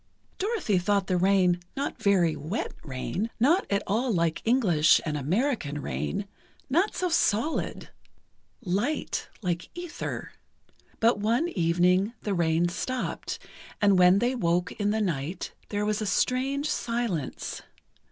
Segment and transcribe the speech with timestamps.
[0.39, 6.95] Dorothy thought the rain not very wet rain—not at all like English and American rain—not
[6.95, 10.31] so solid—light, like ether.
[10.99, 13.37] But one evening, the rain stopped,
[13.79, 17.61] and when they woke in the night, there was a strange silence.